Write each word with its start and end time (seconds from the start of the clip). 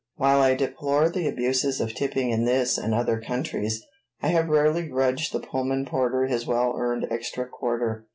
While 0.15 0.41
I 0.41 0.55
deplore 0.55 1.09
the 1.11 1.27
abuses 1.27 1.79
of 1.79 1.93
tipping 1.93 2.31
in 2.31 2.43
this 2.45 2.75
and 2.75 2.91
other 2.95 3.21
countries, 3.21 3.85
I 4.19 4.29
have 4.29 4.49
rarely 4.49 4.87
grudged 4.87 5.31
the 5.31 5.39
Pullman 5.39 5.85
porter 5.85 6.25
his 6.25 6.47
well 6.47 6.73
earned 6.75 7.05
extra 7.11 7.47
quarter. 7.47 8.07